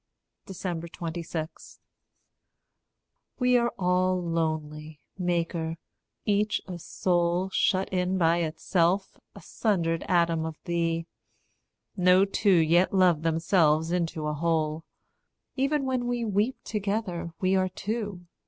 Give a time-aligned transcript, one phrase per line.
[0.47, 1.79] 26.
[3.37, 5.77] We all are lonely, Maker
[6.25, 11.05] each a soul Shut in by itself, a sundered atom of thee.
[11.95, 14.83] No two yet loved themselves into a whole;
[15.55, 18.25] Even when we weep together we are two.